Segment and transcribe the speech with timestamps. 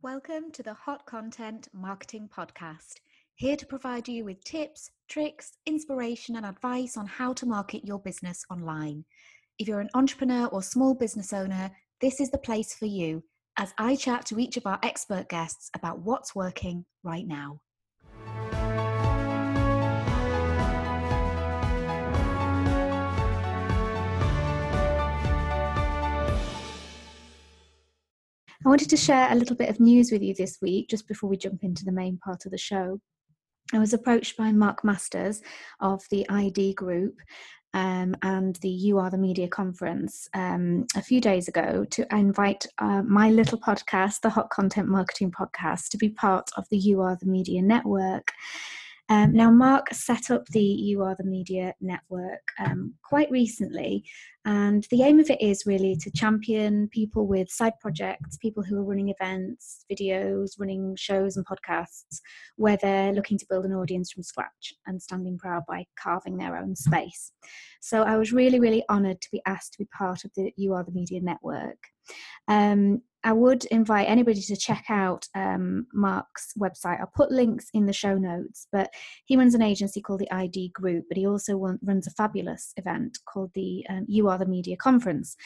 [0.00, 3.00] Welcome to the Hot Content Marketing Podcast,
[3.34, 7.98] here to provide you with tips, tricks, inspiration, and advice on how to market your
[7.98, 9.04] business online.
[9.58, 13.24] If you're an entrepreneur or small business owner, this is the place for you
[13.56, 17.60] as I chat to each of our expert guests about what's working right now.
[28.64, 31.30] I wanted to share a little bit of news with you this week, just before
[31.30, 33.00] we jump into the main part of the show.
[33.72, 35.42] I was approached by Mark Masters
[35.80, 37.14] of the ID Group
[37.72, 42.66] um, and the You Are the Media conference um, a few days ago to invite
[42.78, 47.00] uh, my little podcast, the Hot Content Marketing Podcast, to be part of the You
[47.00, 48.32] Are the Media network.
[49.10, 54.04] Um, now, Mark set up the You Are the Media network um, quite recently,
[54.44, 58.76] and the aim of it is really to champion people with side projects, people who
[58.76, 62.20] are running events, videos, running shows and podcasts,
[62.56, 66.56] where they're looking to build an audience from scratch and standing proud by carving their
[66.56, 67.32] own space.
[67.80, 70.74] So I was really, really honoured to be asked to be part of the You
[70.74, 71.78] Are the Media network.
[72.46, 76.98] Um, I would invite anybody to check out um, Mark's website.
[76.98, 78.88] I'll put links in the show notes, but
[79.26, 83.18] he runs an agency called the ID Group, but he also runs a fabulous event
[83.26, 85.36] called the um, You Are the Media Conference.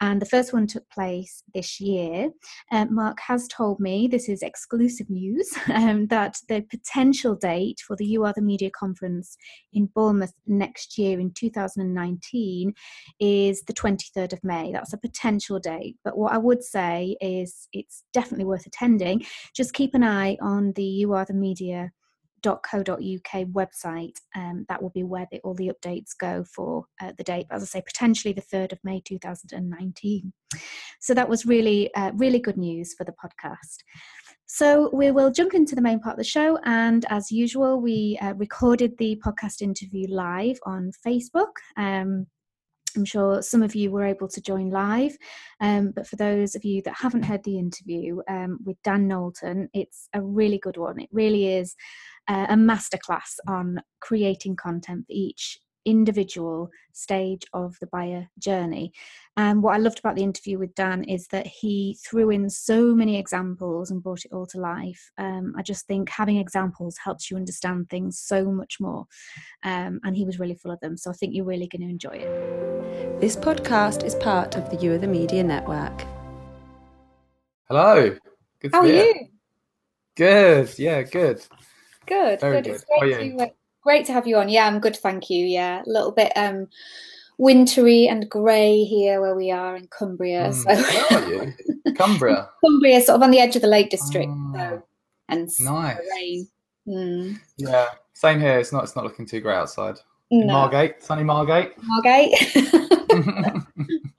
[0.00, 2.30] And the first one took place this year.
[2.70, 7.96] Uh, Mark has told me, this is exclusive news, um, that the potential date for
[7.96, 9.36] the You Are the Media Conference
[9.72, 12.72] in Bournemouth next year in 2019
[13.18, 14.70] is the 23rd of May.
[14.70, 15.96] That's a potential date.
[16.04, 19.24] But what I would say is it's definitely worth attending.
[19.54, 21.90] Just keep an eye on the You Are the Media
[22.42, 24.16] .co.uk website.
[24.34, 27.46] Um, that will be where the, all the updates go for uh, the date.
[27.50, 30.32] As I say, potentially the 3rd of May 2019.
[31.00, 33.78] So that was really, uh, really good news for the podcast.
[34.46, 36.58] So we will jump into the main part of the show.
[36.64, 41.52] And as usual, we uh, recorded the podcast interview live on Facebook.
[41.76, 42.26] Um,
[42.96, 45.16] I'm sure some of you were able to join live,
[45.60, 49.68] um, but for those of you that haven't heard the interview um, with Dan Knowlton,
[49.74, 51.00] it's a really good one.
[51.00, 51.74] It really is
[52.28, 58.92] uh, a masterclass on creating content for each individual stage of the buyer journey.
[59.36, 62.94] And what I loved about the interview with Dan is that he threw in so
[62.94, 65.10] many examples and brought it all to life.
[65.18, 69.06] Um, I just think having examples helps you understand things so much more.
[69.62, 70.96] Um, and he was really full of them.
[70.96, 73.20] So I think you're really going to enjoy it.
[73.20, 76.04] This podcast is part of the You Are the Media Network.
[77.68, 78.16] Hello.
[78.60, 79.28] Good How are you?
[80.14, 80.78] Good.
[80.78, 81.42] Yeah, good.
[82.06, 82.40] Good.
[82.40, 82.64] Very good.
[82.64, 82.74] good.
[82.74, 83.48] It's great to, uh,
[83.82, 84.48] great to have you on.
[84.48, 85.44] Yeah, I'm good, thank you.
[85.44, 86.68] Yeah, a little bit um
[87.38, 90.50] wintry and grey here where we are in Cumbria.
[90.50, 90.54] Mm.
[90.54, 91.94] So where are you?
[91.94, 92.48] Cumbria.
[92.64, 94.30] Cumbria, sort of on the edge of the Lake District.
[94.30, 94.82] Oh, so,
[95.28, 95.98] and nice.
[96.16, 96.48] Rain.
[96.86, 97.40] Mm.
[97.56, 98.58] Yeah, same here.
[98.58, 98.84] It's not.
[98.84, 99.96] It's not looking too great outside.
[100.30, 100.46] No.
[100.46, 101.74] Margate, sunny Margate.
[101.82, 102.34] Margate.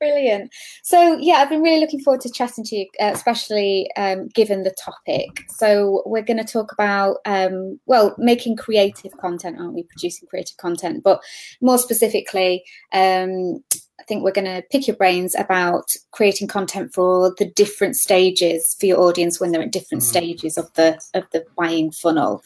[0.04, 0.54] Brilliant.
[0.82, 4.64] So, yeah, I've been really looking forward to chatting to you, uh, especially um, given
[4.64, 5.30] the topic.
[5.48, 9.84] So, we're going to talk about, um, well, making creative content, aren't we?
[9.84, 11.04] Producing creative content.
[11.04, 11.22] But
[11.62, 13.64] more specifically, um,
[13.98, 18.76] I think we're going to pick your brains about creating content for the different stages
[18.78, 20.08] for your audience when they're at different mm.
[20.08, 22.44] stages of the of the buying funnel.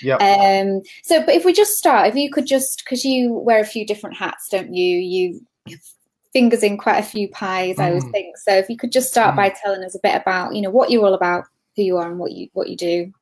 [0.00, 0.14] Yeah.
[0.18, 3.66] Um, so, but if we just start, if you could just, because you wear a
[3.66, 4.96] few different hats, don't you?
[4.96, 5.40] You
[6.32, 7.84] fingers in quite a few pies, mm.
[7.84, 8.12] I would mm.
[8.12, 8.36] think.
[8.38, 9.36] So if you could just start mm.
[9.36, 11.44] by telling us a bit about, you know, what you're all about,
[11.76, 13.12] who you are, and what you what you do.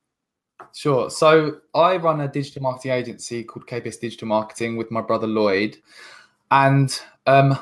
[0.73, 1.09] Sure.
[1.09, 5.77] So I run a digital marketing agency called KBS Digital Marketing with my brother Lloyd,
[6.51, 7.57] and um,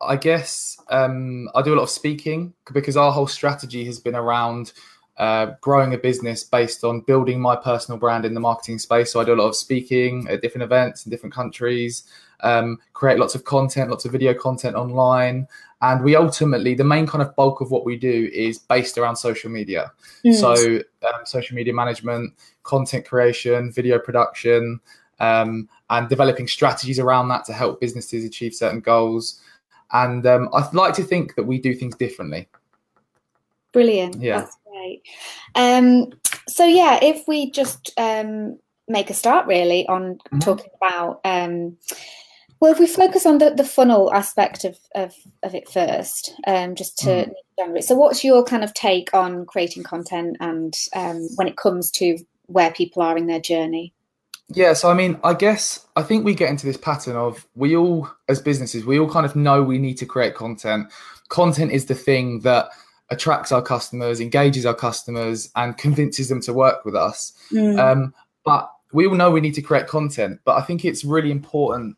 [0.00, 4.14] I guess um, I do a lot of speaking because our whole strategy has been
[4.14, 4.72] around
[5.18, 9.12] uh, growing a business based on building my personal brand in the marketing space.
[9.12, 12.04] So I do a lot of speaking at different events in different countries,
[12.40, 15.48] um, create lots of content, lots of video content online.
[15.80, 19.16] And we ultimately, the main kind of bulk of what we do is based around
[19.16, 19.92] social media.
[20.24, 20.34] Mm.
[20.34, 24.80] So, um, social media management, content creation, video production,
[25.20, 29.40] um, and developing strategies around that to help businesses achieve certain goals.
[29.92, 32.48] And um, I'd like to think that we do things differently.
[33.72, 34.20] Brilliant.
[34.20, 34.40] Yeah.
[34.40, 34.57] That's
[34.88, 35.02] great.
[35.54, 36.10] Um,
[36.48, 38.58] so yeah, if we just um,
[38.88, 40.38] make a start really on mm-hmm.
[40.38, 41.76] talking about um,
[42.60, 45.14] well, if we focus on the, the funnel aspect of, of,
[45.44, 47.30] of it first, um, just to
[47.60, 47.82] mm.
[47.82, 52.18] so what's your kind of take on creating content and um, when it comes to
[52.46, 53.94] where people are in their journey?
[54.50, 57.76] Yeah, so I mean, I guess I think we get into this pattern of we
[57.76, 60.90] all, as businesses, we all kind of know we need to create content.
[61.28, 62.70] Content is the thing that
[63.10, 67.32] attracts our customers, engages our customers, and convinces them to work with us.
[67.52, 67.78] Mm.
[67.78, 68.14] Um,
[68.44, 70.40] but we all know we need to create content.
[70.44, 71.96] But I think it's really important.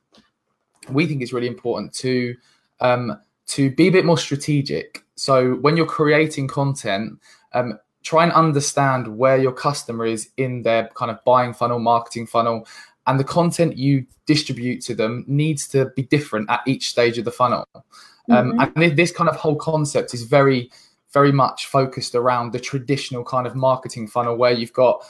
[0.88, 2.36] We think it's really important to
[2.80, 3.18] um,
[3.48, 5.04] to be a bit more strategic.
[5.16, 7.18] So when you're creating content,
[7.52, 12.26] um, try and understand where your customer is in their kind of buying funnel, marketing
[12.26, 12.66] funnel,
[13.06, 17.24] and the content you distribute to them needs to be different at each stage of
[17.24, 17.66] the funnel.
[17.74, 18.80] Um, mm-hmm.
[18.80, 20.70] and this kind of whole concept is very,
[21.12, 25.04] very much focused around the traditional kind of marketing funnel where you've got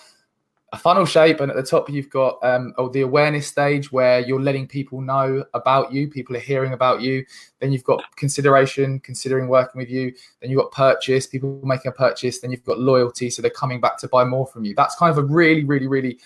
[0.72, 4.20] a funnel shape, and at the top you've got um, oh, the awareness stage where
[4.20, 6.08] you're letting people know about you.
[6.08, 7.24] People are hearing about you.
[7.58, 10.12] Then you've got consideration, considering working with you.
[10.40, 12.38] Then you've got purchase, people making a purchase.
[12.38, 14.74] Then you've got loyalty, so they're coming back to buy more from you.
[14.76, 16.20] That's kind of a really, really, really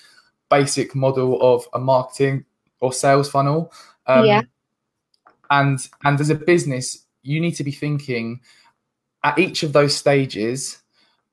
[0.50, 2.44] basic model of a marketing
[2.80, 3.72] or sales funnel.
[4.06, 4.42] Um, yeah.
[5.50, 8.40] And and as a business, you need to be thinking
[9.24, 10.78] at each of those stages,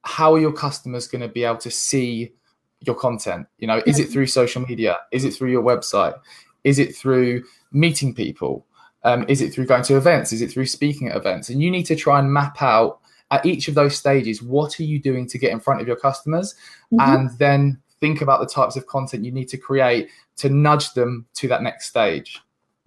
[0.04, 2.32] how are your customers going to be able to see
[2.80, 3.46] your content?
[3.60, 4.98] You know, is it through social media?
[5.12, 6.18] Is it through your website?
[6.64, 8.66] Is it through meeting people?
[9.04, 10.32] Um, is it through going to events?
[10.32, 11.50] Is it through speaking at events?
[11.50, 13.00] And you need to try and map out
[13.32, 15.96] at each of those stages what are you doing to get in front of your
[15.96, 16.54] customers,
[16.94, 17.00] mm-hmm.
[17.00, 21.26] and then think about the types of content you need to create to nudge them
[21.36, 22.40] to that next stage.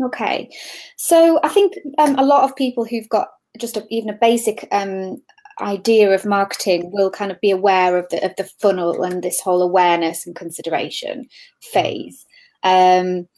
[0.04, 0.50] Okay,
[0.96, 3.28] so I think um, a lot of people who've got
[3.58, 5.22] just a, even a basic um,
[5.60, 9.40] idea of marketing will kind of be aware of the of the funnel and this
[9.40, 11.28] whole awareness and consideration
[11.62, 12.26] phase.
[12.62, 13.28] Um,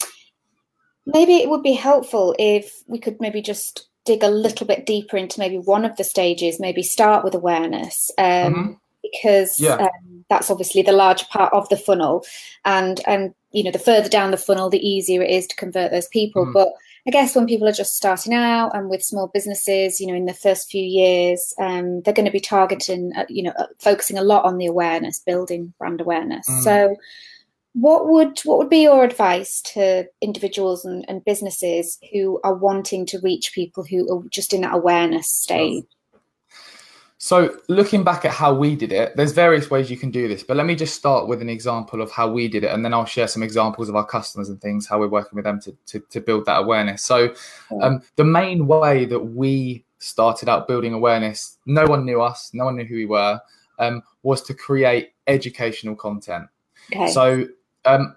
[1.04, 5.16] maybe it would be helpful if we could maybe just dig a little bit deeper
[5.16, 6.60] into maybe one of the stages.
[6.60, 8.10] Maybe start with awareness.
[8.18, 8.72] Um, mm-hmm.
[9.02, 9.74] Because yeah.
[9.76, 12.24] um, that's obviously the large part of the funnel,
[12.64, 15.92] and and you know the further down the funnel, the easier it is to convert
[15.92, 16.44] those people.
[16.44, 16.52] Mm.
[16.52, 16.68] But
[17.06, 20.26] I guess when people are just starting out and with small businesses, you know, in
[20.26, 24.18] the first few years, um, they're going to be targeting, uh, you know, uh, focusing
[24.18, 26.48] a lot on the awareness, building brand awareness.
[26.48, 26.62] Mm.
[26.62, 26.96] So,
[27.74, 33.04] what would what would be your advice to individuals and, and, businesses who are wanting
[33.06, 35.84] to reach people who are just in that awareness stage?
[37.26, 40.44] So, looking back at how we did it, there's various ways you can do this,
[40.44, 42.94] but let me just start with an example of how we did it, and then
[42.94, 45.76] I'll share some examples of our customers and things, how we're working with them to,
[45.86, 47.02] to, to build that awareness.
[47.02, 47.34] So,
[47.82, 52.66] um, the main way that we started out building awareness, no one knew us, no
[52.66, 53.40] one knew who we were,
[53.80, 56.46] um, was to create educational content.
[56.94, 57.10] Okay.
[57.10, 57.48] So,
[57.86, 58.14] um,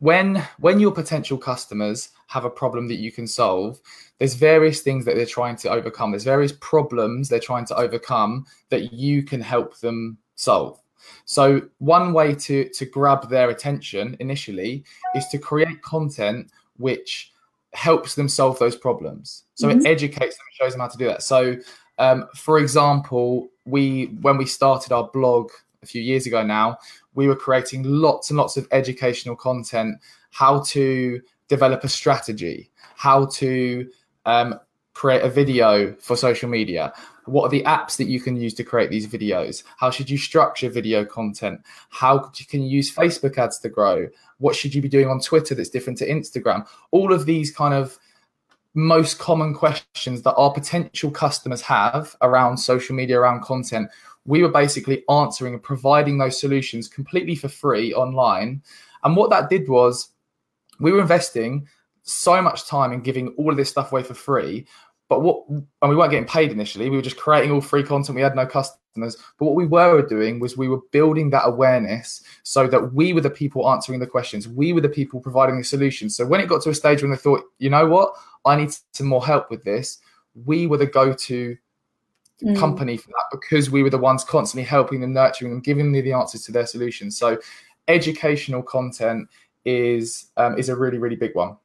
[0.00, 3.80] when when your potential customers have a problem that you can solve
[4.18, 6.10] there's various things that they're trying to overcome.
[6.10, 10.80] There's various problems they're trying to overcome that you can help them solve.
[11.24, 17.32] So one way to to grab their attention initially is to create content which
[17.72, 19.44] helps them solve those problems.
[19.54, 19.80] So mm-hmm.
[19.80, 21.22] it educates them shows them how to do that.
[21.22, 21.56] So
[21.98, 25.50] um, for example we when we started our blog
[25.82, 26.78] a few years ago now
[27.18, 29.96] we were creating lots and lots of educational content
[30.30, 33.90] how to develop a strategy how to
[34.24, 34.54] um,
[34.94, 36.92] create a video for social media.
[37.26, 39.62] What are the apps that you can use to create these videos?
[39.76, 41.60] How should you structure video content?
[41.90, 42.18] How
[42.50, 44.08] can you use facebook ads to grow?
[44.38, 46.66] What should you be doing on twitter that's different to instagram?
[46.92, 47.98] All of these kind of
[48.74, 53.90] most common questions that our potential customers have around social media around content
[54.28, 58.62] we were basically answering and providing those solutions completely for free online
[59.04, 60.10] and what that did was
[60.80, 61.66] we were investing
[62.02, 64.66] so much time in giving all of this stuff away for free.
[65.08, 68.16] But what, and we weren't getting paid initially, we were just creating all free content.
[68.16, 69.16] We had no customers.
[69.38, 73.20] But what we were doing was we were building that awareness so that we were
[73.20, 74.48] the people answering the questions.
[74.48, 76.16] We were the people providing the solutions.
[76.16, 78.12] So when it got to a stage when they thought, you know what,
[78.44, 79.98] I need some more help with this,
[80.44, 81.56] we were the go to
[82.46, 82.56] mm.
[82.56, 86.04] company for that because we were the ones constantly helping them, nurturing them, giving them
[86.04, 87.16] the answers to their solutions.
[87.16, 87.38] So
[87.88, 89.28] educational content
[89.64, 91.56] is um, is a really really big one.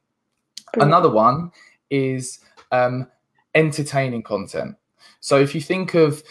[0.74, 1.52] Another one
[1.90, 2.40] is
[2.72, 3.06] um,
[3.54, 4.76] entertaining content.
[5.20, 6.22] So if you think of,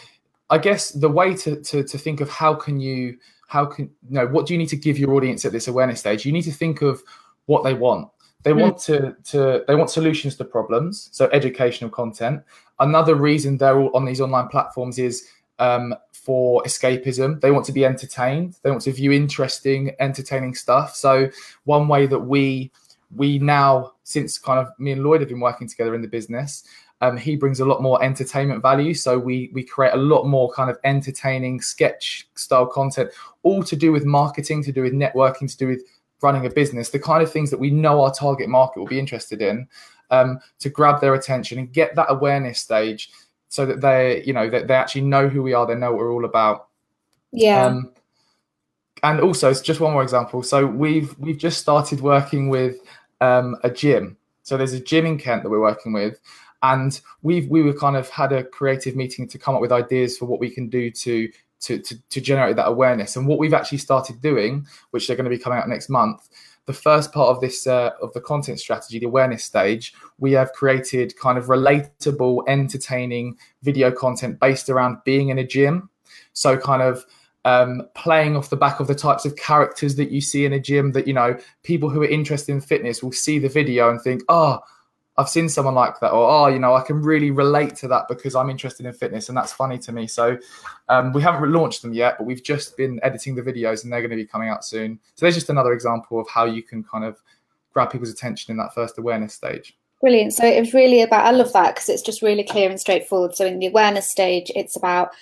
[0.50, 3.16] I guess the way to, to, to think of how can you,
[3.48, 6.00] how can, you know, what do you need to give your audience at this awareness
[6.00, 6.26] stage?
[6.26, 7.02] You need to think of
[7.46, 8.08] what they want.
[8.42, 8.60] They mm.
[8.60, 11.08] want to, to, they want solutions to problems.
[11.12, 12.42] So educational content.
[12.80, 15.28] Another reason they're all on these online platforms is
[15.58, 17.40] um, for escapism.
[17.40, 18.56] They want to be entertained.
[18.62, 20.96] They want to view interesting, entertaining stuff.
[20.96, 21.30] So
[21.64, 22.70] one way that we
[23.14, 26.64] we now, since kind of me and Lloyd have been working together in the business,
[27.00, 28.94] um, he brings a lot more entertainment value.
[28.94, 33.10] So we we create a lot more kind of entertaining sketch style content,
[33.44, 35.82] all to do with marketing, to do with networking, to do with
[36.24, 38.98] running a business, the kind of things that we know our target market will be
[38.98, 39.68] interested in,
[40.10, 43.10] um, to grab their attention and get that awareness stage
[43.48, 45.98] so that they you know that they actually know who we are they know what
[45.98, 46.68] we're all about.
[47.32, 47.66] Yeah.
[47.66, 47.92] um,
[49.02, 50.42] and also it's just one more example.
[50.42, 52.78] So we've we've just started working with
[53.20, 54.16] um, a gym.
[54.42, 56.20] So there's a gym in kent that we're working with
[56.64, 60.16] and we've we were kind of had a creative meeting to come up with ideas
[60.16, 61.30] for what we can do to
[61.60, 63.16] to to, to generate that awareness.
[63.16, 66.28] And what we've actually started doing which they're going to be coming out next month
[66.66, 70.52] the first part of this uh, of the content strategy the awareness stage we have
[70.52, 75.88] created kind of relatable entertaining video content based around being in a gym.
[76.32, 77.04] So kind of
[77.44, 80.60] um, playing off the back of the types of characters that you see in a
[80.60, 84.00] gym that you know people who are interested in fitness will see the video and
[84.00, 84.60] think oh
[85.16, 88.06] i've seen someone like that or oh you know i can really relate to that
[88.08, 90.36] because i'm interested in fitness and that's funny to me so
[90.88, 94.00] um, we haven't launched them yet but we've just been editing the videos and they're
[94.00, 96.82] going to be coming out soon so there's just another example of how you can
[96.82, 97.22] kind of
[97.72, 100.34] grab people's attention in that first awareness stage Brilliant.
[100.34, 103.34] So it was really about, I love that because it's just really clear and straightforward.
[103.34, 105.12] So in the awareness stage, it's about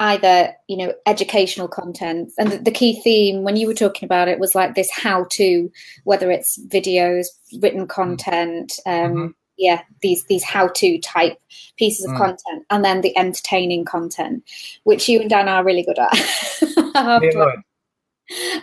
[0.00, 2.32] either, you know, educational content.
[2.38, 5.26] And the, the key theme when you were talking about it was like this how
[5.30, 5.70] to,
[6.02, 7.26] whether it's videos,
[7.60, 9.34] written content, um, Mhm.
[9.56, 11.38] Yeah, these these how to type
[11.76, 12.18] pieces of Mm.
[12.18, 14.42] content, and then the entertaining content,
[14.84, 16.12] which you and Dan are really good at.
[16.94, 17.46] Yeah,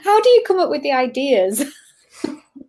[0.04, 1.64] How do you come up with the ideas?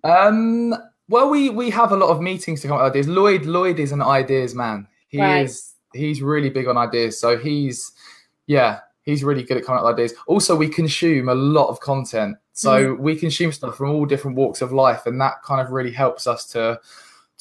[0.04, 0.74] Um,
[1.08, 3.08] well, we we have a lot of meetings to come up with ideas.
[3.08, 4.86] Lloyd Lloyd is an ideas man.
[5.08, 5.44] He Right.
[5.44, 7.18] is he's really big on ideas.
[7.18, 7.92] So he's
[8.46, 10.14] yeah, he's really good at coming up with ideas.
[10.26, 12.36] Also, we consume a lot of content.
[12.52, 15.92] So we consume stuff from all different walks of life, and that kind of really
[15.92, 16.78] helps us to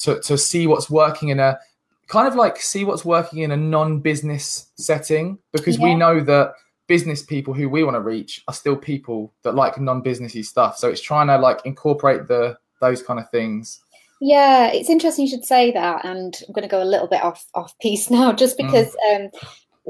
[0.00, 1.58] to to see what's working in a
[2.08, 6.54] kind of like see what's working in a non-business setting because we know that
[6.88, 10.76] business people who we want to reach are still people that like non-businessy stuff.
[10.76, 13.80] So it's trying to like incorporate the those kind of things.
[14.20, 17.22] Yeah, it's interesting you should say that, and I'm going to go a little bit
[17.22, 19.30] off off piece now, just because, um,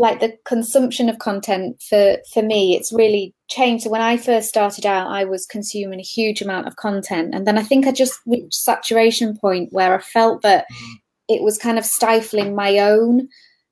[0.01, 3.85] like the consumption of content for for me, it's really changed.
[3.85, 7.47] So when I first started out, I was consuming a huge amount of content, and
[7.47, 10.95] then I think I just reached saturation point where I felt that Mhm.
[11.29, 13.29] it was kind of stifling my own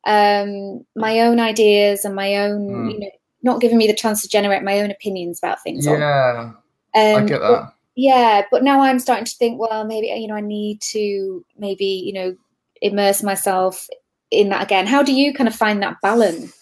[0.06, 2.92] um my own ideas and my own Mm.
[2.92, 3.11] you know
[3.42, 6.52] not giving me the chance to generate my own opinions about things yeah
[6.94, 10.28] um, i get but- that yeah but now i'm starting to think well maybe you
[10.28, 12.35] know i need to maybe you know
[12.80, 13.88] immerse myself
[14.30, 14.87] in that again?
[14.87, 16.54] How do you kind of find that balance?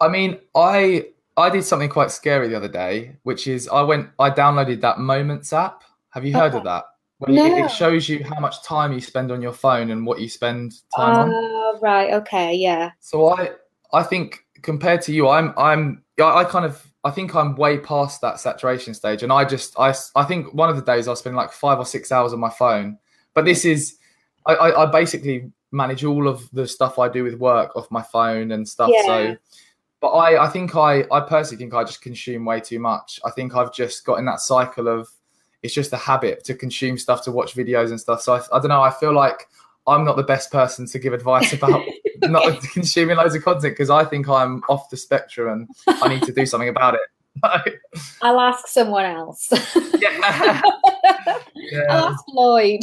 [0.00, 4.08] I mean i i did something quite scary the other day which is i went
[4.20, 5.82] i downloaded that moments app.
[6.10, 6.84] Have you heard of that?
[7.26, 7.64] You- No.
[7.64, 10.72] it shows you how much time you spend on your phone and what you spend
[10.94, 11.30] time on.
[11.32, 12.12] Oh right.
[12.14, 12.54] Okay.
[12.54, 12.92] Yeah.
[13.00, 13.50] So I
[13.92, 17.78] I think compared to you, I'm I'm I I kind of I think I'm way
[17.78, 21.16] past that saturation stage, and I just I I think one of the days I'll
[21.16, 22.98] spend like five or six hours on my phone.
[23.34, 23.96] But this is
[24.46, 28.02] I I, I basically manage all of the stuff I do with work off my
[28.02, 28.90] phone and stuff.
[28.92, 29.06] Yeah.
[29.06, 29.36] So.
[30.00, 33.18] But I, I think I, I personally think I just consume way too much.
[33.24, 35.08] I think I've just got in that cycle of
[35.62, 38.22] it's just a habit to consume stuff, to watch videos and stuff.
[38.22, 38.80] So I, I don't know.
[38.80, 39.48] I feel like
[39.88, 41.82] I'm not the best person to give advice about
[42.22, 46.22] not consuming loads of content because I think I'm off the spectrum and I need
[46.24, 47.00] to do something about it.
[48.20, 49.48] i'll ask someone else
[50.00, 50.60] yeah.
[51.88, 52.80] i'll ask lloyd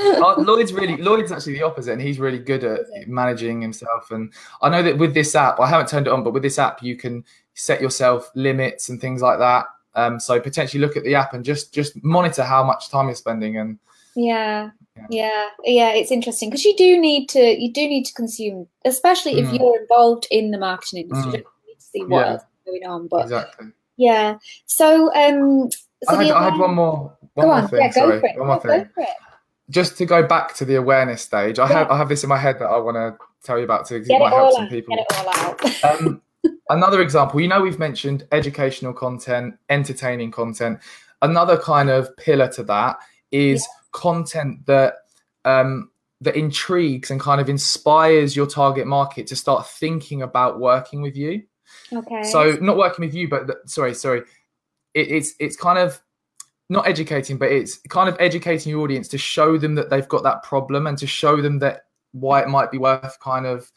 [0.20, 4.10] Uh, Lloyd's really Lloyd's actually the opposite, and he's really good at managing himself.
[4.10, 6.58] And I know that with this app, I haven't turned it on, but with this
[6.58, 9.66] app, you can set yourself limits and things like that.
[9.94, 13.14] Um, so potentially look at the app and just just monitor how much time you're
[13.14, 13.56] spending.
[13.58, 13.78] And
[14.16, 15.06] yeah Yeah.
[15.10, 19.38] yeah yeah it's interesting because you do need to you do need to consume especially
[19.38, 19.58] if Mm.
[19.58, 21.34] you're involved in the marketing industry Mm.
[21.36, 22.32] you need to see what Yeah.
[22.32, 23.66] else is going on but exactly.
[23.96, 25.70] yeah so um
[26.02, 27.80] so I had, I had one more one go more on thing.
[27.80, 28.82] yeah go sorry, for it one more No, thing.
[28.82, 29.08] go for it
[29.70, 32.38] Just to go back to the awareness stage, I have I have this in my
[32.38, 34.70] head that I want to tell you about to get might it help some out
[34.70, 34.96] people.
[34.96, 36.22] get it all out um,
[36.70, 40.78] another example, you know, we've mentioned educational content, entertaining content.
[41.22, 42.96] Another kind of pillar to that
[43.30, 44.94] is content that
[45.44, 51.02] um, that intrigues and kind of inspires your target market to start thinking about working
[51.02, 51.42] with you.
[51.92, 54.20] okay So not working with you, but sorry, sorry,
[54.94, 56.00] it, it's it's kind of
[56.70, 60.22] not educating, but it's kind of educating your audience to show them that they've got
[60.22, 63.70] that problem and to show them that why it might be worth kind of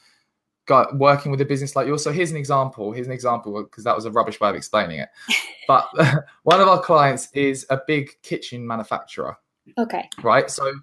[0.65, 2.03] go, working with a business like yours.
[2.03, 2.91] So here's an example.
[2.91, 5.09] Here's an example because that was a rubbish way of explaining it.
[5.65, 5.87] But
[6.43, 9.37] one of our clients is a big kitchen manufacturer
[9.77, 10.73] okay right so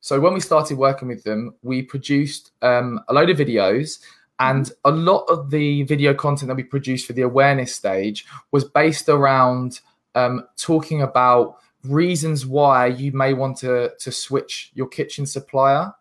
[0.00, 4.00] so when we started working with them we produced um, a load of videos
[4.38, 8.64] and a lot of the video content that we produced for the awareness stage was
[8.64, 9.80] based around
[10.14, 15.92] um, talking about reasons why you may want to to switch your kitchen supplier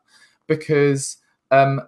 [0.48, 1.18] because
[1.50, 1.82] um,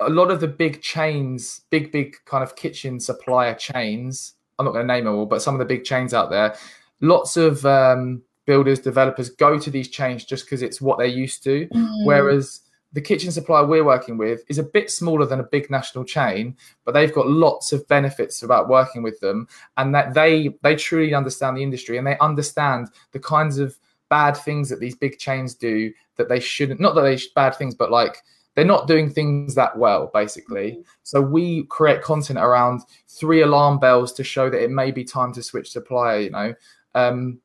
[0.00, 4.34] a lot of the big chains, big big kind of kitchen supplier chains.
[4.58, 6.56] I'm not going to name them all, but some of the big chains out there,
[7.00, 11.44] lots of um, builders, developers go to these chains just because it's what they're used
[11.44, 11.68] to.
[11.68, 12.06] Mm.
[12.06, 16.04] Whereas the kitchen supplier we're working with is a bit smaller than a big national
[16.04, 20.74] chain, but they've got lots of benefits about working with them, and that they they
[20.74, 23.76] truly understand the industry and they understand the kinds of
[24.08, 26.80] bad things that these big chains do that they shouldn't.
[26.80, 28.22] Not that they sh- bad things, but like
[28.54, 30.82] they're not doing things that well, basically.
[31.02, 35.32] So we create content around three alarm bells to show that it may be time
[35.34, 36.20] to switch supplier.
[36.20, 36.54] You know.
[36.94, 37.40] Um,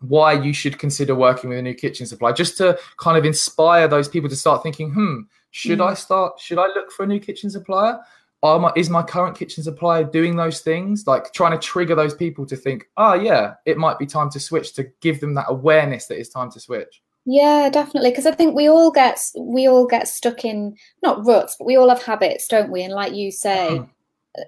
[0.00, 3.88] why you should consider working with a new kitchen supply just to kind of inspire
[3.88, 5.90] those people to start thinking hmm should Mm.
[5.90, 7.98] i start should i look for a new kitchen supplier
[8.42, 12.14] Are my, is my current kitchen supplier doing those things like trying to trigger those
[12.14, 15.46] people to think oh yeah it might be time to switch to give them that
[15.48, 18.10] awareness that it's time to switch Yeah, definitely.
[18.10, 21.76] Because I think we all get we all get stuck in not ruts, but we
[21.76, 22.82] all have habits, don't we?
[22.84, 23.88] And like you say, Mhm.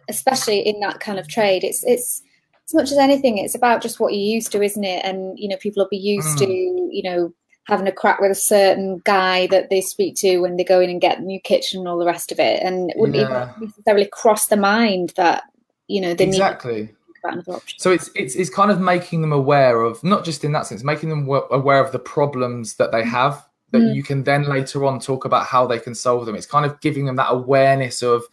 [0.08, 2.22] especially in that kind of trade, it's it's
[2.70, 5.04] as much as anything, it's about just what you're used to, isn't it?
[5.04, 7.32] And you know, people will be used to you know
[7.64, 10.90] having a crack with a certain guy that they speak to when they go in
[10.90, 13.50] and get the new kitchen and all the rest of it, and it wouldn't Yeah.
[13.56, 15.44] even necessarily cross the mind that
[15.88, 17.78] you know they exactly need to about another option.
[17.78, 20.82] So it's it's it's kind of making them aware of not just in that sense,
[20.84, 23.94] making them wa- aware of the problems that they have that Mm.
[23.94, 26.34] you can then later on talk about how they can solve them.
[26.34, 28.24] It's kind of giving them that awareness of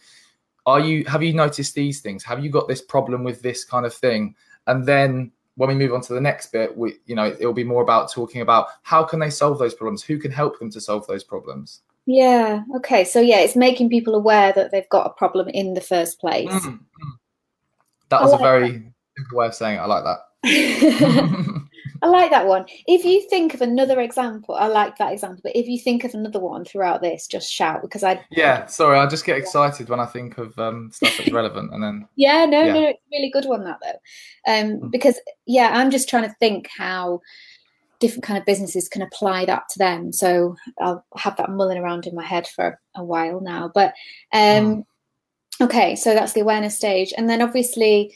[0.68, 2.22] are you have you noticed these things?
[2.24, 4.34] Have you got this problem with this kind of thing?
[4.66, 7.64] And then when we move on to the next bit, we you know it'll be
[7.64, 10.02] more about talking about how can they solve those problems?
[10.02, 11.80] Who can help them to solve those problems?
[12.04, 12.64] Yeah.
[12.76, 13.04] Okay.
[13.04, 16.50] So yeah, it's making people aware that they've got a problem in the first place.
[16.50, 17.12] Mm, mm.
[18.10, 19.80] That was a like very simple way of saying it.
[19.80, 20.18] I like that.
[22.02, 22.66] I like that one.
[22.86, 25.40] If you think of another example, I like that example.
[25.42, 28.24] But if you think of another one throughout this, just shout because I.
[28.30, 31.82] Yeah, sorry, I just get excited when I think of um, stuff that's relevant, and
[31.82, 32.44] then Yeah.
[32.44, 32.62] No.
[32.64, 32.72] Yeah.
[32.72, 32.88] No.
[32.88, 34.90] It's a really good one that though, um, Mm.
[34.90, 37.20] because yeah, I'm just trying to think how
[38.00, 40.12] different kind of businesses can apply that to them.
[40.12, 43.72] So I'll have that mulling around in my head for a while now.
[43.74, 43.94] But
[44.32, 44.84] um,
[45.60, 48.14] okay, so that's the awareness stage, and then obviously.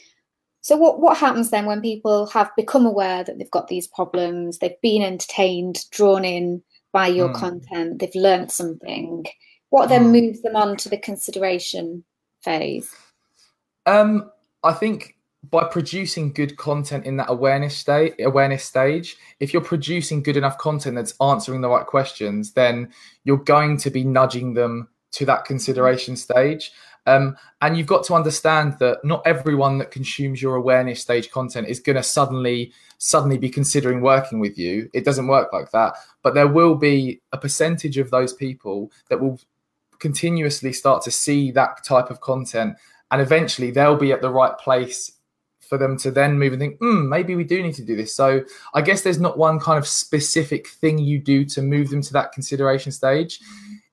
[0.63, 4.57] So what, what happens then when people have become aware that they've got these problems,
[4.57, 7.35] they've been entertained, drawn in by your Mm.
[7.35, 9.25] content, they've learnt something.
[9.71, 10.11] What then Mm.
[10.11, 12.05] moves them on to the consideration
[12.41, 12.89] phase?
[13.85, 14.31] Um,
[14.63, 15.17] I think
[15.51, 20.57] by producing good content in that awareness state, awareness stage, if you're producing good enough
[20.57, 22.93] content that's answering the right questions, then
[23.25, 26.71] you're going to be nudging them to that consideration stage.
[27.05, 31.67] Um, and you've got to understand that not everyone that consumes your awareness stage content
[31.67, 34.89] is going to suddenly suddenly be considering working with you.
[34.93, 35.95] It doesn't work like that.
[36.21, 39.41] But there will be a percentage of those people that will
[39.99, 42.77] continuously start to see that type of content
[43.11, 45.11] and eventually they'll be at the right place
[45.59, 48.13] for them to then move and think, hmm, maybe we do need to do this.
[48.13, 52.01] So I guess there's not one kind of specific thing you do to move them
[52.01, 53.39] to that consideration stage.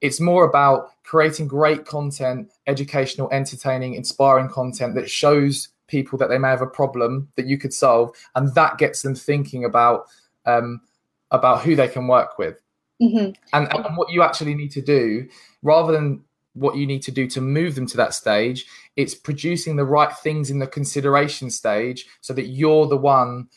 [0.00, 6.38] It's more about creating great content, educational, entertaining, inspiring content that shows people that they
[6.38, 10.06] may have a problem that you could solve, and that gets them thinking about
[10.46, 10.80] um,
[11.30, 12.60] about who they can work with.
[13.00, 15.28] Hmm and, and what you actually need to do
[15.62, 16.22] rather than
[16.54, 20.12] what you need to do to move them to that stage it's producing the right
[20.18, 23.48] things in the consideration stage so that you're the one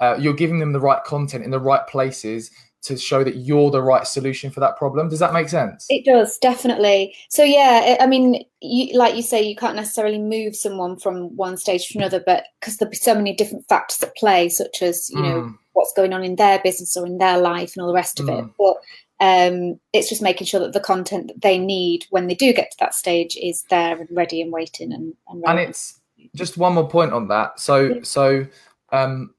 [0.00, 2.50] uh, you're giving them the right content in the right places
[2.82, 6.04] to show that you're the right solution for that problem does that make sense It
[6.04, 7.14] does definitely.
[7.28, 11.34] So yeah, I I mean, you, like you say, you can't necessarily move someone from
[11.36, 14.82] one stage to another, but because there'll be so many different factors at play, such
[14.82, 15.54] as you know Mm.
[15.72, 18.28] what's going on in their business or in their life and all the rest of
[18.28, 18.44] it.
[18.44, 18.54] Mm.
[18.58, 18.76] But
[19.20, 22.70] um, it's just making sure that the content that they need when they do get
[22.72, 26.00] to that stage is there and ready and waiting and and, and it's
[26.34, 28.44] just one more point on that so so
[28.90, 29.32] um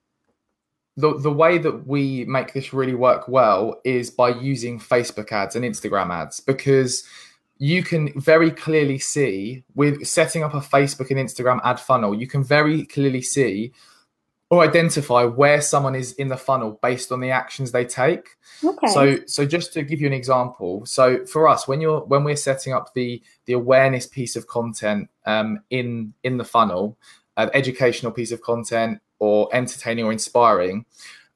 [0.97, 5.55] the the way that we make this really work well is by using facebook ads
[5.55, 7.03] and instagram ads because
[7.57, 12.27] you can very clearly see with setting up a facebook and instagram ad funnel you
[12.27, 13.71] can very clearly see
[14.53, 18.87] or identify where someone is in the funnel based on the actions they take okay.
[18.87, 22.35] so so just to give you an example, so for us, when you're when we're
[22.35, 26.97] setting up the the awareness piece of content um, in in the funnel,
[27.37, 30.85] an educational piece of content or entertaining or inspiring,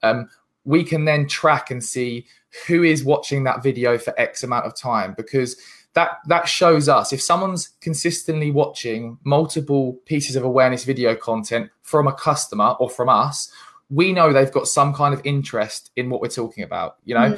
[0.03, 0.29] um,
[0.65, 2.25] we can then track and see
[2.67, 5.57] who is watching that video for X amount of time because
[5.93, 12.07] that that shows us if someone's consistently watching multiple pieces of awareness video content from
[12.07, 13.51] a customer or from us
[13.89, 17.35] we know they've got some kind of interest in what we're talking about you know?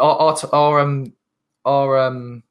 [0.00, 1.12] Our our, our um
[1.64, 2.42] our um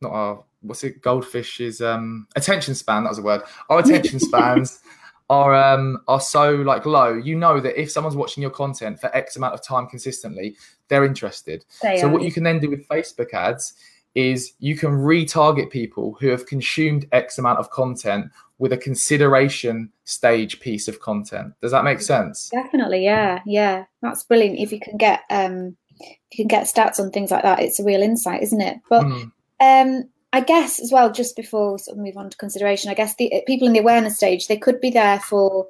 [0.00, 4.20] not our what's it goldfish is um attention span that was a word our attention
[4.28, 4.80] spans
[5.28, 9.14] are um are so like low you know that if someone's watching your content for
[9.16, 10.54] x amount of time consistently
[10.88, 12.10] they're interested They so are.
[12.10, 13.74] what you can then do with facebook ads
[14.14, 19.90] is you can retarget people who have consumed x amount of content with a consideration
[20.04, 23.84] stage piece of content does that make sense Definitely, yeah, yeah.
[24.02, 24.58] That's brilliant.
[24.60, 27.80] If you can get um if you can get stats on things like that, it's
[27.80, 28.78] a real insight, isn't it?
[28.88, 29.32] But Mm.
[29.60, 32.94] um I guess as well, just before we sort of move on to consideration, I
[32.94, 35.66] guess the uh, people in the awareness stage, they could be there for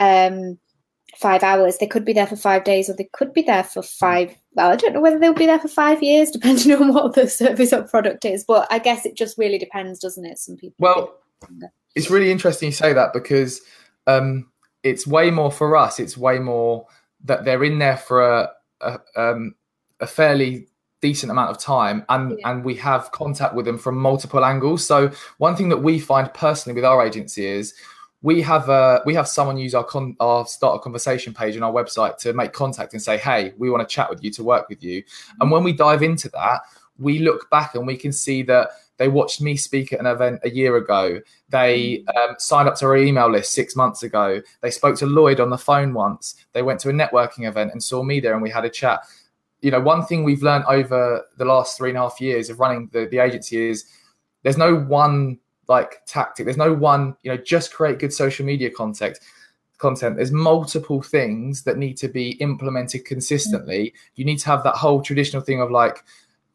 [0.00, 0.58] um
[1.16, 3.82] five hours, they could be there for five days, or they could be there for
[3.82, 7.14] five well, I don't know whether they'll be there for five years, depending on what
[7.14, 8.44] the service or product is.
[8.44, 10.38] But I guess it just really depends, doesn't it?
[10.38, 11.18] Some people Well,
[11.94, 13.60] it's really interesting you say that because
[14.06, 14.50] um,
[14.82, 15.98] it's way more for us.
[15.98, 16.86] It's way more
[17.24, 19.54] that they're in there for a a, um,
[20.00, 20.68] a fairly
[21.08, 22.48] decent amount of time, and Yeah.
[22.48, 24.80] and we have contact with them from multiple angles.
[24.92, 24.98] So
[25.38, 27.74] one thing that we find personally with our agency is
[28.22, 31.62] we have a we have someone use our con, our start a conversation page on
[31.62, 34.42] our website to make contact and say, hey, we want to chat with you to
[34.42, 35.02] work with you.
[35.02, 35.40] Mm-hmm.
[35.40, 36.60] And when we dive into that,
[36.98, 40.40] we look back and we can see that they watched me speak at an event
[40.42, 41.20] a year ago.
[41.50, 42.30] They mm-hmm.
[42.30, 44.40] um, signed up to our email list six months ago.
[44.62, 46.34] They spoke to Lloyd on the phone once.
[46.54, 49.00] They went to a networking event and saw me there, and we had a chat.
[49.60, 52.60] You know, one thing we've learned over the last three and a half years of
[52.60, 53.84] running the, the agency is
[54.42, 55.38] there's no one
[55.68, 56.44] like tactic.
[56.44, 59.18] There's no one, you know, just create good social media content.
[59.78, 60.16] Content.
[60.16, 63.92] There's multiple things that need to be implemented consistently.
[64.14, 66.04] You need to have that whole traditional thing of like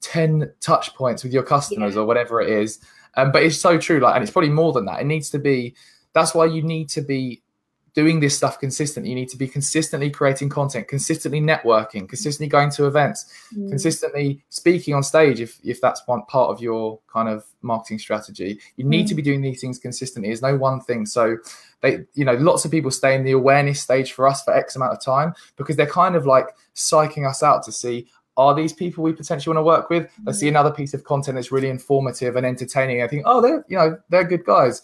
[0.02, 2.02] 10 touch points with your customers Yeah.
[2.02, 2.80] or whatever it is.
[3.18, 5.02] Um, but it's so true, like, and it's probably more than that.
[5.02, 5.76] It needs to be.
[6.14, 7.42] That's why you need to be
[7.94, 9.10] doing this stuff consistently.
[9.10, 13.70] You need to be consistently creating content, consistently networking, consistently going to events, Mm.
[13.70, 15.42] consistently speaking on stage.
[15.42, 19.22] If if that's one part of your kind of marketing strategy, you need to be
[19.22, 20.30] doing these things consistently.
[20.30, 21.06] There's no one thing.
[21.06, 21.38] So
[21.82, 24.76] they, you know, lots of people stay in the awareness stage for us for X
[24.76, 28.72] amount of time because they're kind of like psyching us out to see are these
[28.72, 30.10] people we potentially want to work with?
[30.24, 33.04] They see another piece of content that's really informative and entertaining.
[33.04, 34.82] I think, oh, they're you know they're good guys.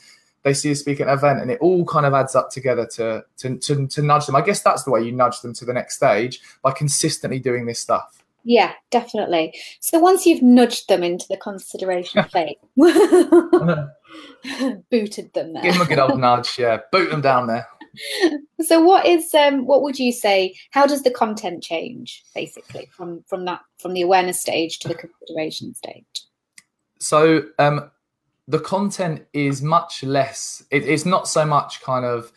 [0.48, 2.88] They see you speak at an event, and it all kind of adds up together
[2.94, 4.36] to to to, to nudge them.
[4.38, 7.66] I guess that's the way you nudge them to the next stage by consistently doing
[7.66, 8.24] this stuff.
[8.46, 9.54] Yeah, definitely.
[9.82, 12.56] So once you've nudged them into the consideration phase,
[14.90, 15.64] booted them there.
[15.64, 17.68] Give them a good old nudge, yeah, boot them down there.
[18.62, 20.56] So what is um what would you say?
[20.72, 24.96] How does the content change basically from from that from the awareness stage to the
[24.96, 26.24] consideration stage?
[27.00, 27.92] So um,
[28.48, 30.64] the content is much less.
[30.72, 32.32] It, it's not so much kind of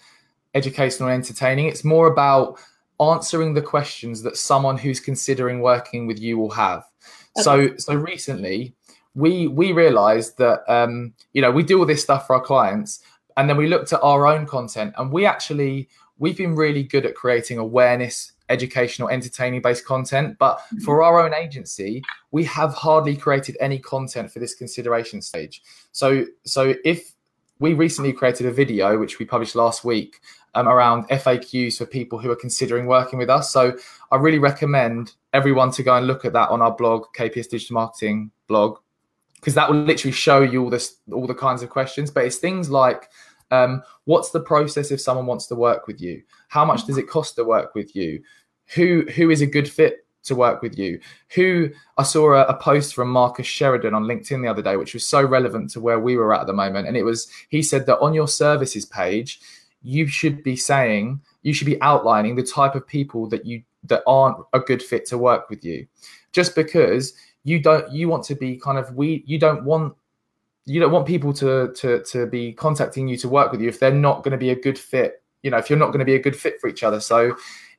[0.55, 1.67] educational and entertaining.
[1.67, 2.59] It's more about
[3.01, 6.85] answering the questions that someone who's considering working with you will have.
[7.37, 8.75] So so recently
[9.15, 13.01] we we realized that um, you know we do all this stuff for our clients
[13.37, 17.07] and then we looked at our own content and we actually we've been really good
[17.07, 23.17] at creating awareness educational entertaining based content but for our own agency we have hardly
[23.17, 25.63] created any content for this consideration stage.
[25.93, 27.13] So so if
[27.59, 30.21] we recently created a video which we published last week
[30.55, 33.77] um, around faqs for people who are considering working with us so
[34.11, 37.75] i really recommend everyone to go and look at that on our blog kbs digital
[37.75, 38.79] marketing blog
[39.41, 42.11] because that will literally show you all this all the kinds of questions.
[42.11, 43.09] But it's things like
[43.51, 46.23] um, what's the process if someone wants to work with you?
[46.49, 48.23] How much does it cost to work with you
[48.75, 51.01] who who is a good fit to work with you?
[51.35, 54.95] Who i saw a, a post from marcus sheridan on linkedin the other day which
[54.95, 56.89] was so relevant to where we were at at the moment.
[56.89, 59.41] And it was he said that on your services page
[59.83, 64.03] you should be saying you should be outlining the type of people that you that
[64.07, 65.87] aren't a good fit to work with you.
[66.33, 69.95] Just because you don't you want to be kind of we you don't want
[70.67, 73.81] you don't want people to to to be contacting you to work with you if
[73.81, 76.05] they're not going to be a good fit you know if you're not going to
[76.05, 77.01] be a good fit for each other.
[77.01, 77.35] So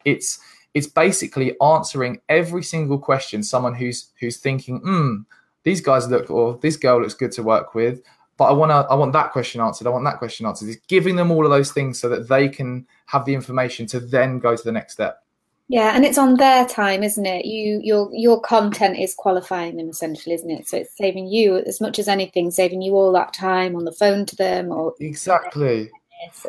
[0.06, 0.39] it's
[0.74, 5.18] it's basically answering every single question someone who's who's thinking hmm
[5.64, 8.02] these guys look or this girl looks good to work with
[8.38, 10.86] but i want to i want that question answered i want that question answered it's
[10.88, 14.40] giving them all of those things so that they can have the information to then
[14.40, 15.24] go to the next step
[15.68, 17.46] Yeah, and it's on their time, isn't it?
[17.46, 20.68] You your your content is qualifying them essentially, isn't it?
[20.68, 23.98] So it's saving you as much as anything, saving you all that time on the
[24.02, 25.90] phone to them or exactly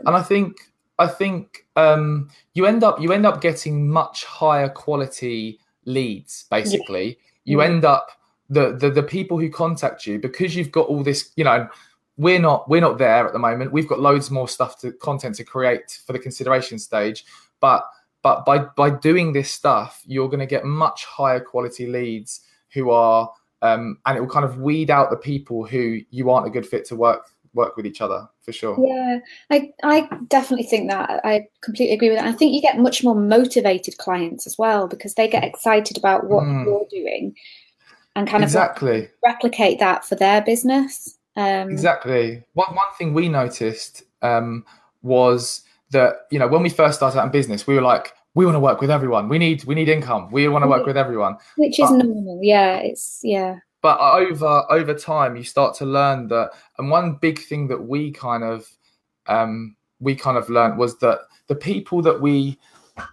[0.07, 4.69] and I think I think um, you end up you end up getting much higher
[4.69, 6.45] quality leads.
[6.51, 7.65] Basically, you Mm.
[7.65, 8.11] end up
[8.51, 11.33] the, the the people who contact you because you've got all this.
[11.37, 11.69] You know,
[12.17, 13.73] we're not we're not there at the moment.
[13.73, 17.25] We've got loads more stuff to content to create for the consideration stage,
[17.61, 17.85] but
[18.23, 22.91] but by by doing this stuff, you're going to get much higher quality leads who
[22.91, 23.31] are
[23.63, 26.67] um, and it will kind of weed out the people who you aren't a good
[26.67, 28.77] fit to work work with each other for sure.
[28.79, 29.19] Yeah,
[29.51, 32.27] I I definitely think that I completely agree with that.
[32.27, 36.29] I think you get much more motivated clients as well because they get excited about
[36.29, 36.65] what mm.
[36.65, 37.35] you're doing
[38.17, 39.05] and kind exactly.
[39.05, 41.19] of replicate that for their business.
[41.37, 42.43] Um, exactly.
[42.55, 44.65] One one thing we noticed um,
[45.03, 48.45] was that you know when we first started out in business, we were like, we
[48.45, 49.29] want to work with everyone.
[49.29, 50.31] We need we need income.
[50.31, 51.37] We want to work with everyone.
[51.57, 52.41] Which is but, normal.
[52.43, 53.57] Yeah, it's yeah.
[53.83, 58.13] But over over time, you start to learn that, and one big thing that we
[58.13, 58.69] kind of
[59.27, 62.59] um, we kind of learned was that the people that we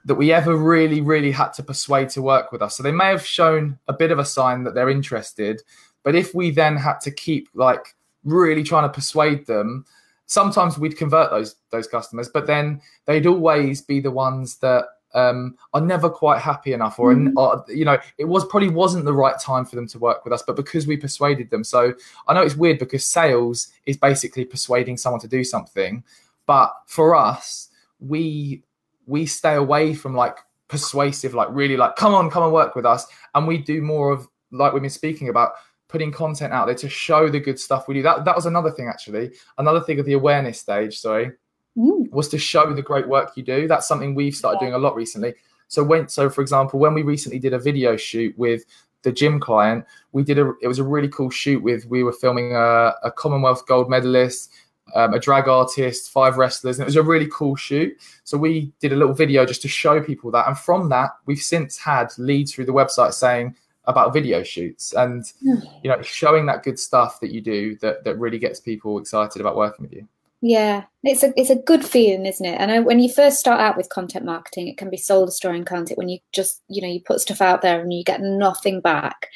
[0.05, 2.77] that we ever really really had to persuade to work with us.
[2.77, 5.61] So they may have shown a bit of a sign that they're interested,
[6.03, 9.85] but if we then had to keep like really trying to persuade them
[10.29, 15.55] sometimes we'd convert those those customers but then they'd always be the ones that um,
[15.73, 17.37] are never quite happy enough or, mm-hmm.
[17.37, 20.33] or, you know it was probably wasn't the right time for them to work with
[20.33, 21.93] us but because we persuaded them so
[22.27, 26.03] i know it's weird because sales is basically persuading someone to do something
[26.45, 27.69] but for us
[27.99, 28.63] we
[29.07, 32.85] we stay away from like persuasive like really like come on come and work with
[32.85, 35.53] us and we do more of like we've been speaking about
[35.89, 38.01] putting content out there to show the good stuff we do.
[38.01, 39.31] That that was another thing actually.
[39.57, 41.31] Another thing of the awareness stage, sorry,
[41.77, 42.09] mm.
[42.11, 43.67] was to show the great work you do.
[43.67, 44.69] That's something we've started yeah.
[44.69, 45.33] doing a lot recently.
[45.67, 48.65] So when so for example, when we recently did a video shoot with
[49.03, 52.13] the gym client, we did a it was a really cool shoot with we were
[52.13, 54.51] filming a, a Commonwealth gold medalist,
[54.95, 57.95] um, a drag artist, five wrestlers, and it was a really cool shoot.
[58.23, 61.41] So we did a little video just to show people that, and from that, we've
[61.41, 63.55] since had leads through the website saying
[63.85, 65.55] about video shoots and hmm.
[65.83, 69.41] you know showing that good stuff that you do that that really gets people excited
[69.41, 70.07] about working with you
[70.41, 73.75] yeah it's a it's a good feeling isn't it and when you first start out
[73.75, 76.87] with content marketing it can be soul destroying can't it when you just you know
[76.87, 79.27] you put stuff out there and you get nothing back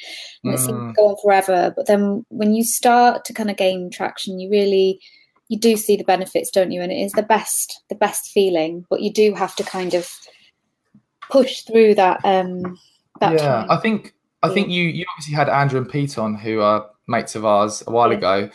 [0.42, 0.54] and mm.
[0.54, 0.94] it seems to mm.
[0.96, 4.98] go on forever but then when you start to kind of gain traction you really
[5.48, 8.84] you do see the benefits don't you and it is the best the best feeling
[8.88, 10.10] but you do have to kind of
[11.30, 12.78] push through that um
[13.20, 14.14] that yeah i think
[14.44, 17.82] I think you you obviously had Andrew and Pete on, who are mates of ours
[17.86, 18.18] a while yeah.
[18.18, 18.50] ago.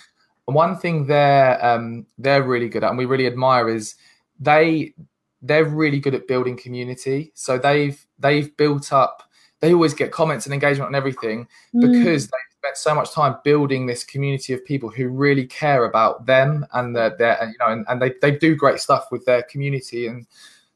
[0.50, 3.94] And one thing they're um, they're really good at, and we really admire, is
[4.40, 4.96] they
[5.44, 7.32] they're really good at building community.
[7.36, 9.22] So they've they've built up.
[9.60, 11.82] They always get comments and engagement on everything mm.
[11.82, 16.26] because they've spent so much time building this community of people who really care about
[16.26, 19.44] them and their, their you know and, and they, they do great stuff with their
[19.44, 20.26] community and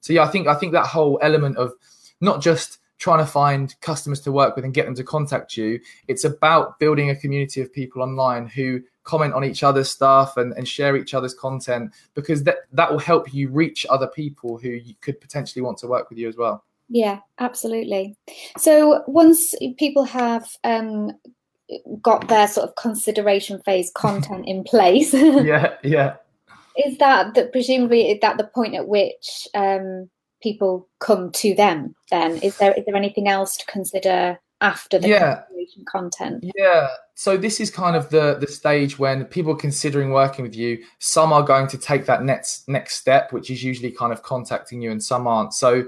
[0.01, 1.73] so yeah I think I think that whole element of
[2.21, 5.77] not just trying to find customers to work with and get them to contact you.
[6.07, 10.53] It's about building a community of people online who comment on each other's stuff and,
[10.53, 14.79] and share each other's content because that, that will help you reach other people who
[15.01, 16.63] could potentially want to work with you as well.
[16.87, 18.15] Yeah, absolutely.
[18.57, 21.11] So once people have um,
[22.01, 26.15] got their sort of consideration phase content in place, yeah, yeah,
[26.85, 30.09] is that that presumably is that the point at which um,
[30.43, 35.09] people come to them then is there is there anything else to consider after the
[35.09, 35.43] yeah.
[35.85, 36.45] content?
[36.55, 36.87] Yeah.
[37.15, 40.83] So this is kind of the the stage when people are considering working with you.
[40.99, 44.81] Some are going to take that next next step which is usually kind of contacting
[44.81, 45.53] you and some aren't.
[45.53, 45.85] So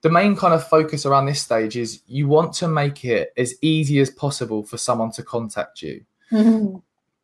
[0.00, 3.54] the main kind of focus around this stage is you want to make it as
[3.62, 6.04] easy as possible for someone to contact you.
[6.32, 6.76] Mm-hmm.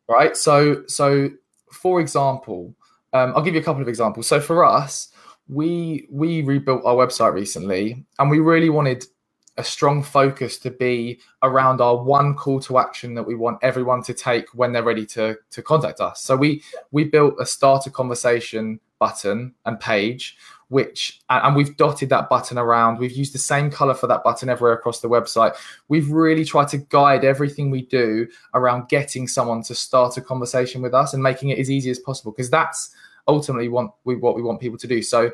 [0.07, 0.37] right?
[0.37, 1.31] So so
[1.71, 2.75] for example
[3.13, 4.27] um, i'll give you a couple of examples.
[4.27, 5.11] So for us
[5.47, 9.05] we we rebuilt our website recently and we really wanted
[9.57, 14.01] a strong focus to be around our one call to action that we want everyone
[14.01, 16.21] to take when they're ready to to contact us.
[16.21, 20.37] So we we built a start a conversation button and page
[20.71, 22.97] which and we've dotted that button around.
[22.97, 25.53] We've used the same color for that button everywhere across the website.
[25.89, 30.81] We've really tried to guide everything we do around getting someone to start a conversation
[30.81, 32.95] with us and making it as easy as possible because that's
[33.31, 35.01] ultimately want we what we want people to do.
[35.01, 35.31] So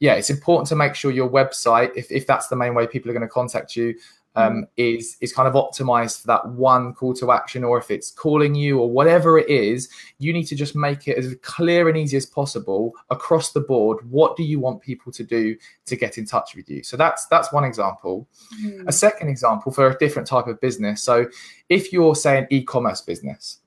[0.00, 3.10] yeah, it's important to make sure your website, if, if that's the main way people
[3.10, 3.96] are going to contact you,
[4.36, 4.68] um, mm.
[4.76, 8.54] is is kind of optimized for that one call to action, or if it's calling
[8.54, 12.16] you or whatever it is, you need to just make it as clear and easy
[12.16, 13.98] as possible across the board.
[14.08, 15.56] What do you want people to do
[15.86, 16.84] to get in touch with you?
[16.84, 18.28] So that's that's one example.
[18.62, 18.86] Mm.
[18.86, 21.02] A second example for a different type of business.
[21.02, 21.26] So
[21.68, 23.58] if you're say an e-commerce business,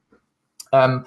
[0.71, 1.05] um,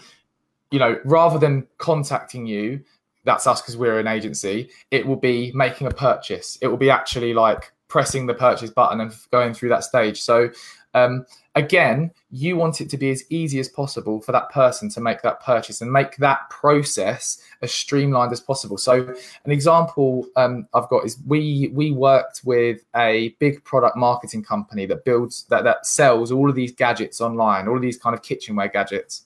[0.74, 2.80] you know, rather than contacting you,
[3.22, 6.58] that's us because we're an agency, it will be making a purchase.
[6.60, 10.20] It will be actually like pressing the purchase button and going through that stage.
[10.20, 10.50] So
[10.94, 15.00] um, again, you want it to be as easy as possible for that person to
[15.00, 18.76] make that purchase and make that process as streamlined as possible.
[18.76, 24.42] So, an example um, I've got is we we worked with a big product marketing
[24.42, 28.14] company that builds that that sells all of these gadgets online, all of these kind
[28.14, 29.24] of kitchenware gadgets,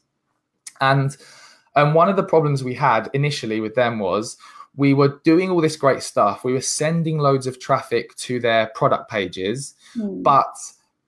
[0.81, 1.17] and
[1.79, 4.37] and one of the problems we had initially with them was
[4.77, 6.43] we were doing all this great stuff.
[6.43, 10.23] We were sending loads of traffic to their product pages, mm.
[10.23, 10.55] but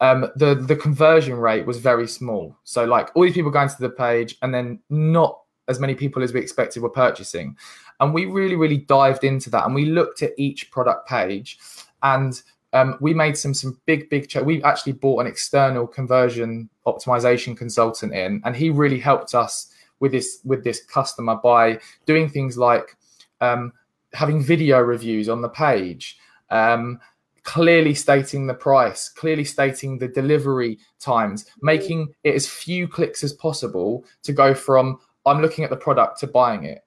[0.01, 2.57] um, the the conversion rate was very small.
[2.63, 6.23] So like all these people going to the page, and then not as many people
[6.23, 7.57] as we expected were purchasing.
[7.99, 11.59] And we really really dived into that, and we looked at each product page,
[12.05, 12.41] and
[12.73, 14.29] um, we made some some big big.
[14.29, 19.73] Ch- we actually bought an external conversion optimization consultant in, and he really helped us
[20.01, 22.97] with this with this customer by doing things like
[23.41, 23.73] um,
[24.13, 26.19] having video reviews on the page.
[26.51, 27.01] Um,
[27.43, 33.33] clearly stating the price, clearly stating the delivery times, making it as few clicks as
[33.33, 36.83] possible to go from I'm looking at the product to buying it.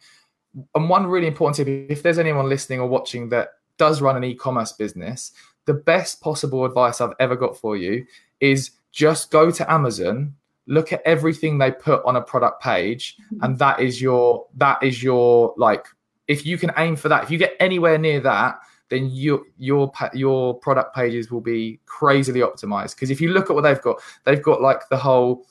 [0.76, 4.24] And one really important tip if there's anyone listening or watching that does run an
[4.24, 5.32] e commerce business,
[5.66, 8.06] the best possible advice I've ever got for you
[8.40, 10.36] is just go to Amazon
[10.68, 13.44] look at everything they put on a product page mm-hmm.
[13.44, 15.86] and that is your that is your like
[16.28, 18.60] if you can aim for that if you get anywhere near that
[18.94, 22.96] then your your your product pages will be crazily optimized.
[22.96, 25.46] Because if you look at what they've got, they've got like the whole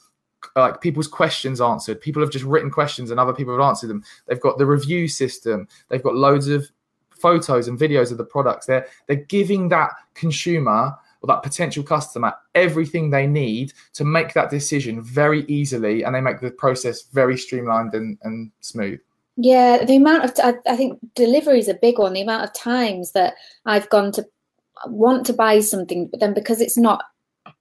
[0.54, 2.00] like people's questions answered.
[2.00, 4.04] People have just written questions and other people have answered them.
[4.26, 5.66] They've got the review system.
[5.88, 6.70] They've got loads of
[7.10, 8.66] photos and videos of the products.
[8.66, 14.50] They're they're giving that consumer or that potential customer everything they need to make that
[14.50, 19.00] decision very easily, and they make the process very streamlined and, and smooth.
[19.36, 22.12] Yeah, the amount of I, I think delivery is a big one.
[22.12, 24.26] The amount of times that I've gone to
[24.86, 27.02] want to buy something, but then because it's not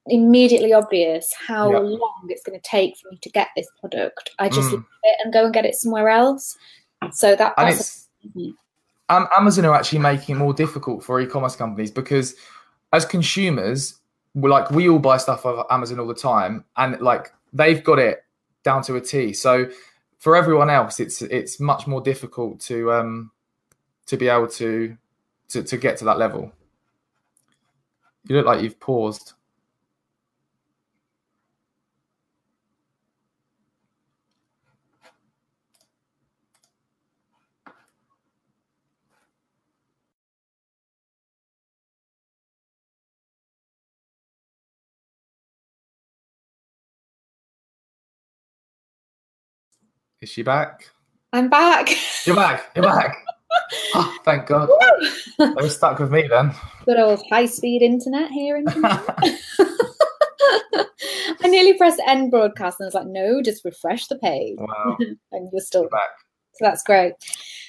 [0.08, 1.82] immediately obvious how yep.
[1.84, 4.74] long it's going to take for me to get this product, I just mm.
[4.74, 6.58] leave it and go and get it somewhere else.
[7.12, 8.10] So that and it's,
[9.10, 12.36] um, Amazon are actually making it more difficult for e-commerce companies because
[12.94, 14.00] as consumers,
[14.34, 18.00] we're like we all buy stuff off Amazon all the time, and like they've got
[18.00, 18.24] it
[18.64, 19.34] down to a T.
[19.34, 19.70] So
[20.20, 23.32] for everyone else, it's it's much more difficult to um,
[24.06, 24.96] to be able to,
[25.50, 26.52] to to get to that level.
[28.28, 29.34] You look like you've paused.
[50.22, 50.92] Is she back?
[51.34, 51.90] I'm back.
[52.28, 52.70] You're back.
[52.76, 53.26] You're back.
[53.96, 54.70] oh, thank God.
[55.40, 56.54] they were stuck with me then.
[56.86, 58.66] Good old high speed internet here in
[61.44, 64.58] I nearly pressed end broadcast and I was like, no, just refresh the page.
[64.60, 64.96] Wow.
[65.32, 66.12] and you're still back.
[66.54, 67.14] So that's great.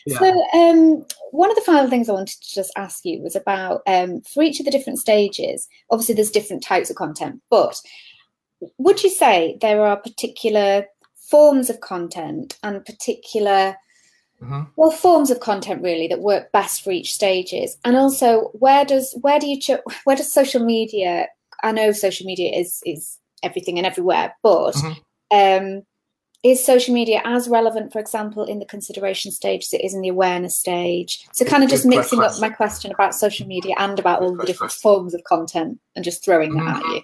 [0.05, 0.19] Yeah.
[0.19, 3.81] So um, one of the final things I wanted to just ask you was about
[3.87, 7.81] um, for each of the different stages, obviously there's different types of content, but
[8.77, 10.85] would you say there are particular
[11.33, 13.75] forms of content and particular
[14.43, 14.65] mm-hmm.
[14.77, 17.79] well forms of content really that work best for each stages.
[17.87, 21.29] And also where does where do you cho- where does social media
[21.63, 25.37] i know social media is is everything and everywhere but mm-hmm.
[25.41, 25.83] um
[26.43, 30.03] is social media as relevant for example in the consideration stage as it is in
[30.03, 31.25] the awareness stage?
[31.33, 34.45] So kind of just mixing up my question about social media and about all the
[34.45, 36.67] different forms of content and just throwing mm-hmm.
[36.67, 37.03] that at you.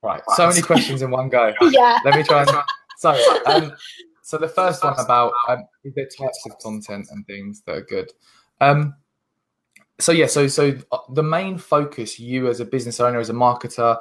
[0.00, 1.52] Right so many questions in one go.
[1.70, 1.98] Yeah.
[2.04, 2.50] Let me try and
[2.98, 3.72] so, um,
[4.22, 7.82] so the first one about um, is there types of content and things that are
[7.82, 8.12] good.
[8.60, 8.96] Um,
[10.00, 13.34] so yeah, so so uh, the main focus you as a business owner, as a
[13.34, 13.98] marketer,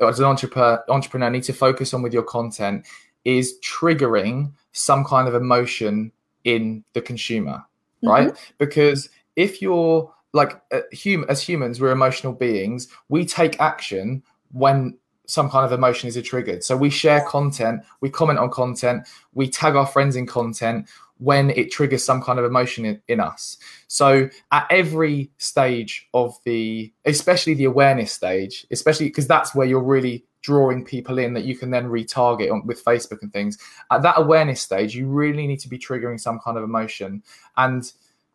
[0.00, 2.86] as an entrepreneur, entrepreneur need to focus on with your content
[3.24, 6.12] is triggering some kind of emotion
[6.44, 7.64] in the consumer,
[8.04, 8.08] mm-hmm.
[8.08, 8.54] right?
[8.58, 12.88] Because if you're like uh, hum- as humans, we're emotional beings.
[13.08, 16.64] We take action when some kind of emotion is triggered.
[16.64, 21.50] So we share content, we comment on content, we tag our friends in content when
[21.50, 23.56] it triggers some kind of emotion in, in us.
[23.86, 29.82] So at every stage of the, especially the awareness stage, especially because that's where you're
[29.82, 33.56] really drawing people in that you can then retarget on, with Facebook and things.
[33.92, 37.22] At that awareness stage, you really need to be triggering some kind of emotion
[37.56, 37.90] and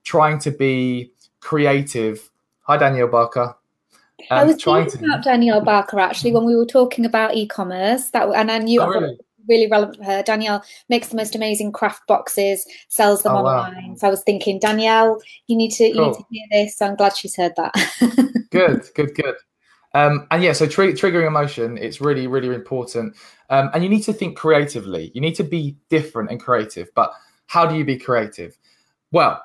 [0.05, 2.29] trying to be creative.
[2.61, 3.57] Hi, Danielle Barker.
[4.31, 5.05] I was thinking to...
[5.05, 8.09] about Danielle Barker actually when we were talking about e-commerce.
[8.11, 9.17] That and I knew oh, really?
[9.47, 10.23] really relevant for her.
[10.23, 13.89] Danielle makes the most amazing craft boxes, sells them oh, online.
[13.89, 13.95] Wow.
[13.95, 16.01] So I was thinking, Danielle, you need to cool.
[16.01, 16.77] you need to hear this.
[16.77, 17.73] So I'm glad she's heard that.
[18.51, 19.35] good, good, good.
[19.93, 23.15] Um, and yeah, so tr- triggering emotion, it's really, really important.
[23.49, 25.11] Um, and you need to think creatively.
[25.15, 26.89] You need to be different and creative.
[26.93, 27.13] But
[27.47, 28.57] how do you be creative?
[29.11, 29.41] Well,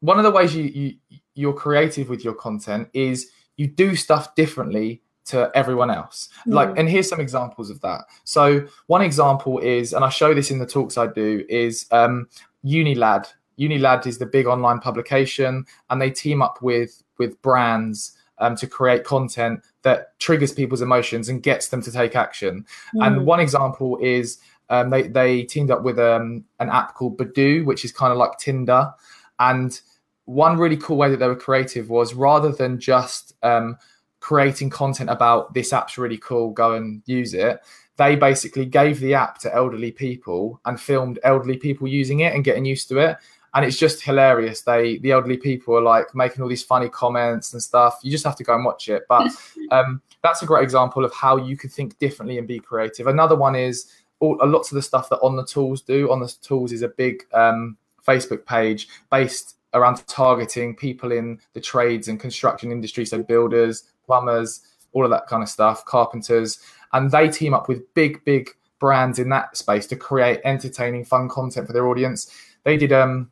[0.00, 4.34] one of the ways you, you you're creative with your content is you do stuff
[4.34, 6.28] differently to everyone else.
[6.46, 6.54] Mm.
[6.54, 8.04] Like, and here's some examples of that.
[8.24, 12.28] So one example is, and I show this in the talks I do, is um,
[12.64, 13.26] Unilad.
[13.58, 18.66] Unilad is the big online publication, and they team up with with brands um, to
[18.66, 22.66] create content that triggers people's emotions and gets them to take action.
[22.94, 23.06] Mm.
[23.06, 24.38] And one example is
[24.68, 28.18] um, they they teamed up with um, an app called Badoo, which is kind of
[28.18, 28.92] like Tinder.
[29.38, 29.80] And
[30.26, 33.76] one really cool way that they were creative was rather than just um,
[34.20, 37.60] creating content about this app's really cool, go and use it.
[37.96, 42.44] They basically gave the app to elderly people and filmed elderly people using it and
[42.44, 43.16] getting used to it
[43.56, 44.60] and it's just hilarious.
[44.60, 47.98] They the elderly people are like making all these funny comments and stuff.
[48.02, 49.04] You just have to go and watch it.
[49.08, 49.30] But
[49.70, 53.06] um, that's a great example of how you could think differently and be creative.
[53.06, 56.12] Another one is all, a lot of the stuff that on the tools do.
[56.12, 61.60] On the tools is a big um, Facebook page based around targeting people in the
[61.60, 64.62] trades and construction industry, so builders, plumbers,
[64.92, 66.58] all of that kind of stuff, carpenters,
[66.92, 71.28] and they team up with big, big brands in that space to create entertaining, fun
[71.28, 72.30] content for their audience.
[72.64, 73.30] They did um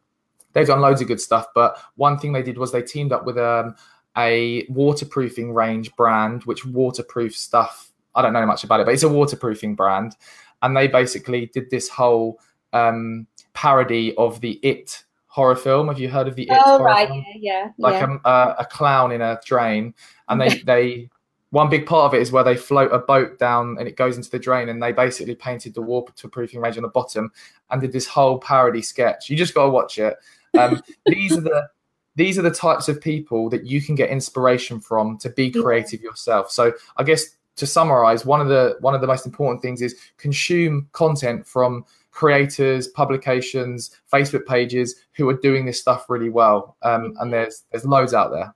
[0.54, 1.46] they've done loads of good stuff.
[1.54, 3.76] But one thing they did was they teamed up with um,
[4.16, 7.90] a waterproofing range brand, which waterproof stuff.
[8.14, 10.16] I don't know much about it, but it's a waterproofing brand,
[10.62, 12.40] and they basically did this whole
[12.72, 15.04] um, parody of the It
[15.34, 15.88] horror film.
[15.88, 16.62] Have you heard of the It?
[16.64, 17.24] Oh right, film?
[17.28, 17.68] yeah, yeah.
[17.78, 18.16] Like yeah.
[18.24, 19.94] A, a, a clown in a drain,
[20.28, 21.10] and they they
[21.50, 24.16] one big part of it is where they float a boat down and it goes
[24.16, 27.30] into the drain and they basically painted the waterproofing range on the bottom
[27.70, 30.16] and did this whole parody sketch you just got to watch it
[30.58, 31.68] um, these are the
[32.16, 36.00] these are the types of people that you can get inspiration from to be creative
[36.00, 36.50] yourself.
[36.50, 37.24] So I guess
[37.56, 41.84] to summarize, one of the one of the most important things is consume content from
[42.14, 46.76] creators, publications, Facebook pages who are doing this stuff really well.
[46.82, 48.54] Um, and there's there's loads out there.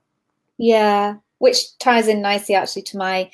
[0.57, 3.29] Yeah, which ties in nicely actually to my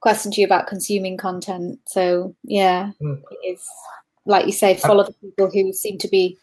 [0.00, 1.80] question to you about consuming content.
[1.86, 3.22] So yeah, mm.
[3.42, 3.68] it's
[4.26, 6.36] like you say, follow the people who seem to be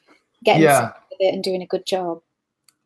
[0.44, 2.22] getting yeah with it and doing a good job.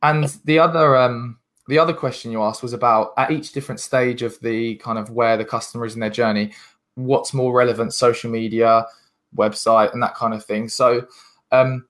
[0.01, 1.37] And the other um,
[1.67, 5.11] the other question you asked was about at each different stage of the kind of
[5.11, 6.53] where the customer is in their journey,
[6.95, 8.85] what's more relevant, social media,
[9.35, 10.69] website, and that kind of thing.
[10.69, 11.05] So,
[11.51, 11.85] um,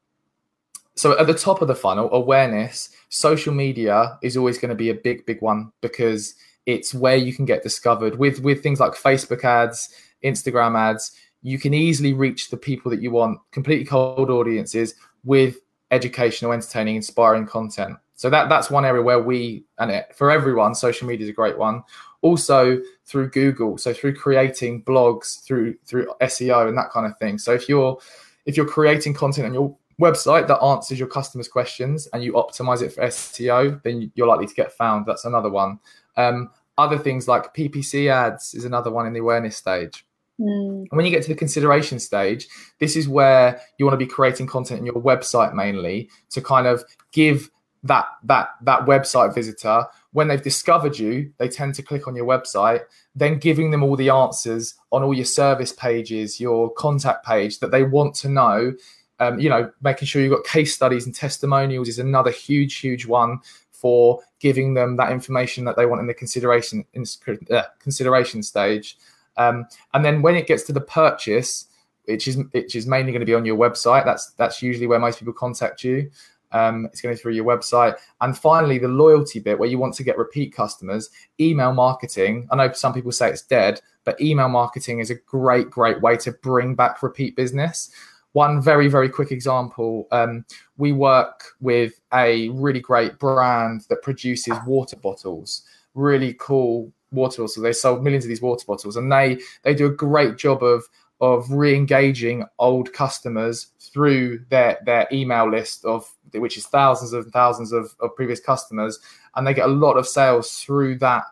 [0.96, 4.90] so at the top of the funnel, awareness, social media is always going to be
[4.90, 6.36] a big, big one because
[6.66, 9.90] it's where you can get discovered with with things like Facebook ads,
[10.24, 11.14] Instagram ads.
[11.42, 15.58] You can easily reach the people that you want, completely cold audiences with
[15.92, 17.98] educational, entertaining, inspiring content.
[18.16, 21.34] So that that's one area where we and it for everyone, social media is a
[21.34, 21.84] great one.
[22.22, 27.38] Also through Google, so through creating blogs, through through SEO and that kind of thing.
[27.38, 27.98] So if you're
[28.46, 32.82] if you're creating content on your website that answers your customers' questions and you optimize
[32.82, 35.06] it for SEO, then you're likely to get found.
[35.06, 35.80] That's another one.
[36.18, 40.06] Um, other things like PPC ads is another one in the awareness stage.
[40.40, 40.88] Mm.
[40.90, 42.48] And when you get to the consideration stage,
[42.80, 46.68] this is where you want to be creating content in your website mainly to kind
[46.68, 47.52] of give
[47.84, 52.26] that that that website visitor when they've discovered you they tend to click on your
[52.26, 52.82] website
[53.16, 57.72] then giving them all the answers on all your service pages your contact page that
[57.72, 58.74] they want to know
[59.20, 63.06] um, you know making sure you've got case studies and testimonials is another huge huge
[63.06, 63.40] one
[63.72, 67.06] for giving them that information that they want in the consideration in,
[67.52, 68.98] uh, consideration stage
[69.40, 71.66] um, and then when it gets to the purchase,
[72.06, 74.06] which is which is mainly going to be on your website.
[74.06, 76.12] That's that's usually where most people contact you.
[76.52, 77.96] Um, it's going through your website.
[78.22, 82.48] And finally, the loyalty bit where you want to get repeat customers, email marketing.
[82.52, 86.18] I know some people say it's dead, but email marketing is a great, great way
[86.18, 87.92] to bring back repeat business.
[88.34, 90.46] One very, very quick example um,
[90.78, 95.64] we work with a really great brand that produces water bottles,
[95.96, 97.56] really cool water bottles.
[97.56, 100.84] They sold millions of these water bottles, and they they do a great job of
[101.22, 107.72] of re-engaging old customers through their their email list of which is thousands and thousands
[107.72, 109.00] of, of previous customers,
[109.36, 111.24] and they get a lot of sales through that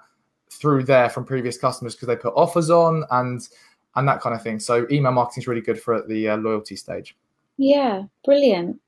[0.50, 3.48] through there from previous customers because they put offers on and
[3.96, 4.60] and that kind of thing.
[4.60, 7.16] So email marketing is really good for the uh, loyalty stage.
[7.58, 8.80] Yeah, brilliant.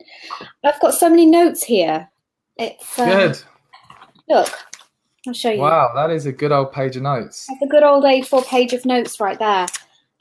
[0.64, 2.08] I've got so many notes here.
[2.58, 3.40] It's um, good.
[4.28, 4.50] Look,
[5.28, 5.62] I'll show you.
[5.62, 7.48] Wow, that is a good old page of notes.
[7.48, 9.66] That's a good old A4 page of notes right there.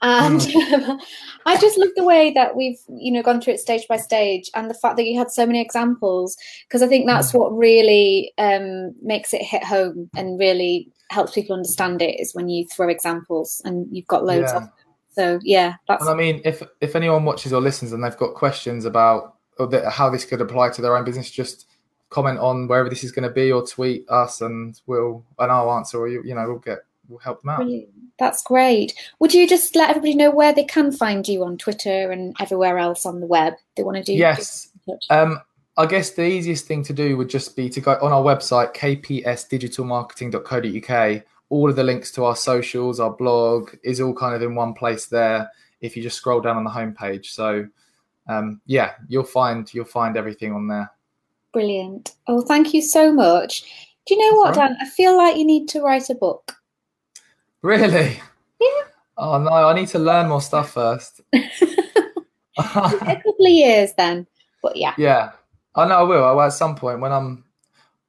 [0.01, 0.41] And
[0.73, 1.01] um,
[1.47, 4.51] I just love the way that we've, you know, gone through it stage by stage,
[4.55, 6.37] and the fact that you had so many examples,
[6.67, 11.57] because I think that's what really um, makes it hit home and really helps people
[11.57, 14.57] understand it is when you throw examples and you've got loads Yeah.
[14.57, 14.73] of them.
[15.11, 18.35] So yeah, that's And I mean, if if anyone watches or listens and they've got
[18.35, 21.67] questions about or that, how this could apply to their own business, just
[22.11, 25.73] comment on wherever this is going to be, or tweet us, and we'll and I'll
[25.73, 26.79] answer, or you you know we'll get
[27.09, 27.57] we'll help them out.
[27.59, 27.89] brilliant.
[28.19, 28.95] That's great.
[29.21, 32.79] Would you just let everybody know where they can find you on Twitter and everywhere
[32.79, 33.55] else on the web?
[33.77, 34.69] They want to do Yes.
[34.87, 34.99] do.
[35.11, 35.41] Um,
[35.77, 38.75] I guess the easiest thing to do would just be to go on our website,
[38.75, 41.23] kbsdigitalmarketing.co.uk.
[41.51, 44.75] All of the links to our socials, our blog is all kind of in one
[44.75, 45.49] place there.
[45.81, 47.65] If you just scroll down on the homepage, so
[48.29, 50.91] um, yeah, you'll find you'll find everything on there.
[51.53, 52.17] Brilliant.
[52.27, 53.63] Oh, thank you so much.
[54.07, 54.77] Do you know what, That's all Dan?
[54.81, 56.53] I feel like you need to write a book.
[57.63, 58.21] Really?
[58.61, 58.83] Yeah.
[59.17, 61.21] Oh no, I need to learn more stuff first.
[61.33, 64.27] a couple of years then.
[64.63, 64.95] But yeah.
[64.97, 65.33] yeah,
[65.75, 66.25] I know I will.
[66.25, 67.45] I will at some point when I'm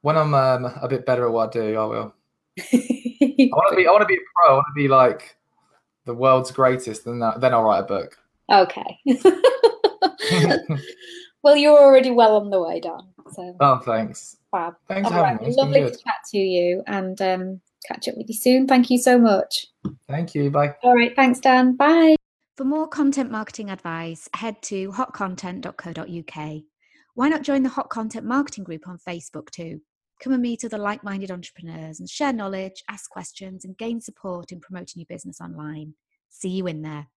[0.02, 1.78] when I'm um, a bit better at what I do.
[1.78, 2.14] I will.
[2.60, 3.88] I want to be.
[3.88, 4.52] I want to be a pro.
[4.52, 5.36] I want to be like
[6.06, 8.18] the world's greatest, and that, then I'll write a book.
[8.52, 9.00] okay.
[11.44, 13.02] well, you're already well on the way, Dan.
[13.32, 14.38] So oh, thanks.
[14.52, 14.76] fab.
[14.88, 15.56] Thanks All for having me.
[15.56, 18.68] Lovely to chat to you and um, catch up with you soon.
[18.68, 19.68] Thank you so much.
[20.08, 20.50] Thank you.
[20.50, 20.76] Bye.
[20.84, 21.16] All right.
[21.16, 21.76] Thanks, Dan.
[21.76, 22.16] Bye.
[22.58, 26.62] For more content marketing advice, head to hotcontent.co.uk.
[27.16, 29.82] Why not join the Hot Content Marketing Group on Facebook too?
[30.22, 34.52] Come and meet other like minded entrepreneurs and share knowledge, ask questions, and gain support
[34.52, 35.94] in promoting your business online.
[36.30, 37.08] See you in there.